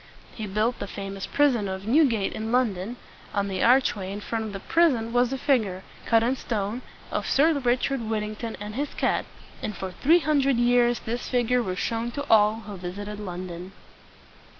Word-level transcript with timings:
He 0.33 0.47
built 0.47 0.79
the 0.79 0.87
famous 0.87 1.27
prison 1.27 1.67
of 1.69 1.85
New 1.85 2.05
gate 2.05 2.33
in 2.33 2.51
London. 2.51 2.97
On 3.35 3.47
the 3.47 3.61
arch 3.61 3.95
way 3.95 4.11
in 4.11 4.19
front 4.19 4.45
of 4.45 4.51
the 4.51 4.59
prison 4.59 5.13
was 5.13 5.31
a 5.31 5.37
figure, 5.37 5.83
cut 6.07 6.23
in 6.23 6.35
stone, 6.35 6.81
of 7.11 7.27
Sir 7.27 7.53
Richard 7.59 8.01
Whittington 8.09 8.57
and 8.59 8.73
his 8.73 8.95
cat; 8.95 9.25
and 9.61 9.77
for 9.77 9.91
three 9.91 10.17
hundred 10.17 10.57
years 10.57 11.01
this 11.01 11.29
figure 11.29 11.61
was 11.61 11.77
shown 11.77 12.09
to 12.13 12.25
all 12.31 12.61
who 12.61 12.77
visited 12.77 13.19
London. 13.19 13.73